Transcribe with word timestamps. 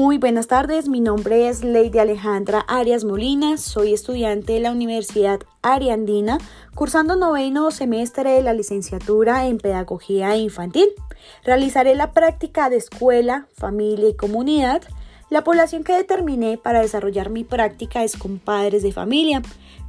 Muy 0.00 0.16
buenas 0.16 0.46
tardes, 0.46 0.88
mi 0.88 0.98
nombre 0.98 1.50
es 1.50 1.62
Lady 1.62 1.98
Alejandra 1.98 2.60
Arias 2.68 3.04
Molina, 3.04 3.58
soy 3.58 3.92
estudiante 3.92 4.54
de 4.54 4.60
la 4.60 4.72
Universidad 4.72 5.40
Ariandina, 5.60 6.38
cursando 6.74 7.16
noveno 7.16 7.70
semestre 7.70 8.30
de 8.30 8.40
la 8.42 8.54
licenciatura 8.54 9.46
en 9.46 9.58
Pedagogía 9.58 10.34
Infantil. 10.36 10.88
Realizaré 11.44 11.94
la 11.96 12.12
práctica 12.14 12.70
de 12.70 12.78
escuela, 12.78 13.46
familia 13.52 14.08
y 14.08 14.16
comunidad. 14.16 14.80
La 15.28 15.44
población 15.44 15.84
que 15.84 15.92
determiné 15.92 16.56
para 16.56 16.80
desarrollar 16.80 17.28
mi 17.28 17.44
práctica 17.44 18.02
es 18.02 18.16
con 18.16 18.38
padres 18.38 18.82
de 18.82 18.92
familia. 18.92 19.42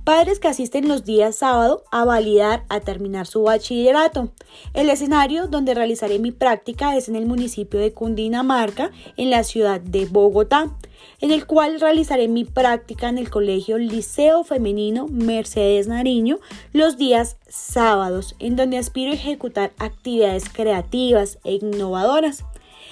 Padres 0.04 0.40
que 0.40 0.48
asisten 0.48 0.88
los 0.88 1.06
días 1.06 1.36
sábado 1.36 1.84
a 1.92 2.06
validar 2.06 2.64
a 2.70 2.80
terminar 2.80 3.28
su 3.28 3.44
bachillerato. 3.44 4.32
El 4.74 4.90
escenario 4.90 5.48
donde 5.48 5.76
realizaré 5.76 6.18
mi 6.18 6.32
práctica 6.32 6.98
es 6.98 7.08
en 7.08 7.16
el 7.16 7.28
municipio 7.28 7.80
de 7.80 7.94
Cundinamarca, 7.94 8.90
en 9.16 9.30
la 9.30 9.44
ciudad 9.44 9.80
de 9.80 10.08
Bogotá, 10.08 10.76
en 11.20 11.32
el 11.32 11.46
cual 11.46 11.80
realizaré 11.80 12.28
mi 12.28 12.46
práctica 12.46 13.10
en 13.10 13.20
el 13.20 13.30
colegio 13.30 13.78
Liceo 13.78 14.44
Femenino 14.44 15.08
Mercedes 15.08 15.88
Nariño 15.88 16.40
los 16.74 16.98
días 16.98 17.38
sábados, 17.48 18.36
en 18.40 18.56
donde 18.56 18.80
aspiro 18.80 19.12
a 19.12 19.16
ejecutar 19.16 19.72
actividades 19.78 20.50
creativas 20.50 21.38
e 21.44 21.54
innovadoras. 21.62 22.44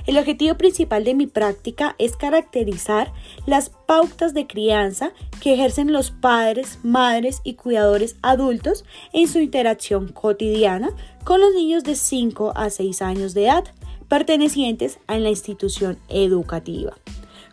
El 0.06 0.18
objetivo 0.18 0.56
principal 0.56 1.04
de 1.04 1.14
mi 1.14 1.28
práctica 1.28 1.96
es 2.00 2.16
caracterizar 2.16 3.12
las 3.46 3.70
pautas 3.70 4.34
de 4.34 4.48
crianza 4.48 5.12
que 5.42 5.54
ejercen 5.54 5.92
los 5.92 6.12
padres, 6.12 6.80
madres 6.84 7.42
y 7.44 7.56
cuidadores 7.56 8.16
adultos 8.22 8.86
en 9.14 9.28
su 9.28 9.40
interacción 9.40 10.08
cotidiana 10.08 10.90
con 11.24 11.40
los 11.42 11.54
niños 11.54 11.84
de 11.84 11.96
5 11.96 12.54
a 12.56 12.70
6 12.70 13.02
años 13.02 13.34
de 13.34 13.46
edad 13.46 13.66
pertenecientes 14.08 15.00
a 15.08 15.20
la 15.20 15.30
institución 15.30 16.00
educativa. 16.10 16.98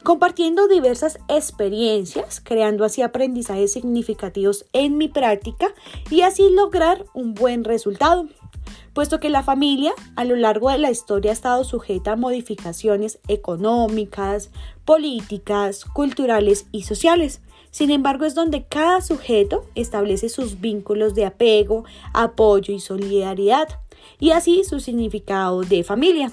Compartiendo 0.02 0.68
diversas 0.68 1.18
experiencias, 1.28 2.40
creando 2.40 2.84
así 2.84 3.02
aprendizajes 3.02 3.72
significativos 3.72 4.64
en 4.72 4.96
mi 4.96 5.08
práctica 5.08 5.74
y 6.10 6.20
así 6.20 6.48
lograr 6.50 7.04
un 7.12 7.34
buen 7.34 7.64
resultado 7.64 8.28
puesto 8.96 9.20
que 9.20 9.28
la 9.28 9.42
familia 9.42 9.92
a 10.14 10.24
lo 10.24 10.36
largo 10.36 10.70
de 10.70 10.78
la 10.78 10.90
historia 10.90 11.30
ha 11.30 11.34
estado 11.34 11.64
sujeta 11.64 12.12
a 12.12 12.16
modificaciones 12.16 13.18
económicas, 13.28 14.50
políticas, 14.86 15.84
culturales 15.84 16.66
y 16.72 16.84
sociales. 16.84 17.42
Sin 17.70 17.90
embargo, 17.90 18.24
es 18.24 18.34
donde 18.34 18.64
cada 18.64 19.02
sujeto 19.02 19.66
establece 19.74 20.30
sus 20.30 20.62
vínculos 20.62 21.14
de 21.14 21.26
apego, 21.26 21.84
apoyo 22.14 22.72
y 22.72 22.80
solidaridad, 22.80 23.68
y 24.18 24.30
así 24.30 24.64
su 24.64 24.80
significado 24.80 25.60
de 25.60 25.84
familia 25.84 26.32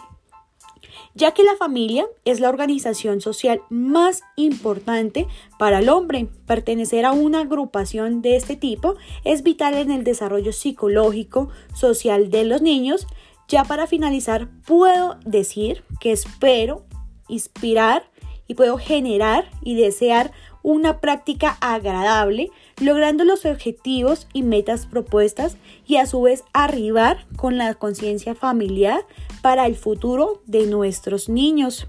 ya 1.16 1.32
que 1.32 1.44
la 1.44 1.56
familia 1.56 2.06
es 2.26 2.40
la 2.40 2.50
organización 2.50 3.22
social 3.22 3.62
más 3.70 4.24
importante 4.36 5.28
para 5.60 5.80
el 5.80 5.90
hombre. 5.90 6.28
Pertenecer 6.46 7.06
a 7.06 7.12
una 7.12 7.42
agrupación 7.42 8.22
de 8.22 8.36
este 8.36 8.56
tipo 8.56 8.96
es 9.24 9.44
vital 9.44 9.76
en 9.76 9.92
el 9.92 10.04
desarrollo 10.04 10.54
psicológico, 10.54 11.50
social 11.74 12.30
de 12.30 12.46
los 12.46 12.62
niños. 12.62 13.08
Ya 13.48 13.64
para 13.64 13.88
finalizar, 13.88 14.50
puedo 14.66 15.18
decir 15.26 15.84
que 16.00 16.12
espero 16.12 16.86
inspirar 17.28 18.10
y 18.48 18.56
puedo 18.56 18.78
generar 18.78 19.50
y 19.62 19.76
desear 19.76 20.32
una 20.64 21.00
práctica 21.00 21.58
agradable, 21.62 22.50
logrando 22.82 23.26
los 23.26 23.46
objetivos 23.46 24.28
y 24.34 24.42
metas 24.42 24.88
propuestas 24.88 25.58
y 25.86 25.98
a 25.98 26.06
su 26.08 26.22
vez 26.22 26.44
arribar 26.54 27.26
con 27.36 27.58
la 27.58 27.76
conciencia 27.76 28.34
familiar 28.34 29.06
para 29.42 29.68
el 29.68 29.76
futuro 29.76 30.42
de 30.48 30.66
nuestros 30.66 31.30
niños. 31.30 31.86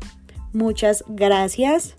Muchas 0.52 1.04
gracias. 1.08 1.96